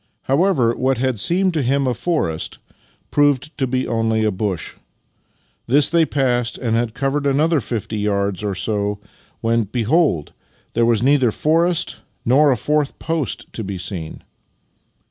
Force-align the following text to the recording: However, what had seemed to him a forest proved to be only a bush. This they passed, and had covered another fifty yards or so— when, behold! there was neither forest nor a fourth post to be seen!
However, 0.23 0.75
what 0.75 0.97
had 0.97 1.19
seemed 1.19 1.53
to 1.53 1.61
him 1.61 1.85
a 1.85 1.93
forest 1.93 2.57
proved 3.11 3.55
to 3.59 3.67
be 3.67 3.87
only 3.87 4.25
a 4.25 4.31
bush. 4.31 4.73
This 5.67 5.89
they 5.89 6.07
passed, 6.07 6.57
and 6.57 6.75
had 6.75 6.95
covered 6.95 7.27
another 7.27 7.59
fifty 7.59 7.99
yards 7.99 8.43
or 8.43 8.55
so— 8.55 8.97
when, 9.41 9.65
behold! 9.65 10.33
there 10.73 10.87
was 10.87 11.03
neither 11.03 11.29
forest 11.31 11.97
nor 12.25 12.51
a 12.51 12.57
fourth 12.57 12.97
post 12.97 13.53
to 13.53 13.63
be 13.63 13.77
seen! 13.77 14.23